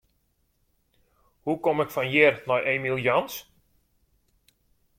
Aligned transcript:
Hoe 1.43 1.59
kom 1.61 1.81
ik 1.83 1.93
fan 1.95 2.09
hjir 2.13 2.33
nei 2.49 2.61
Emiel 2.73 2.99
Jans? 3.05 3.35